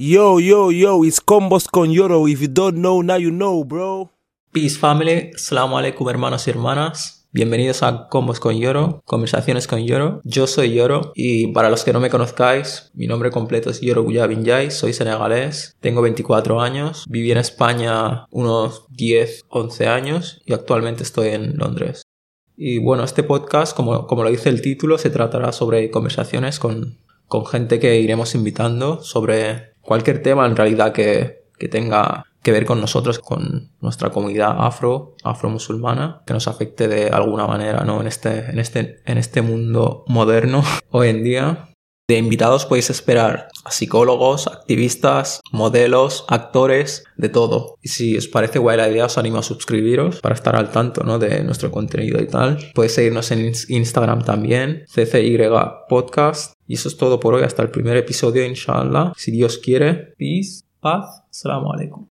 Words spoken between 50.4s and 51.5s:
al tanto ¿no? de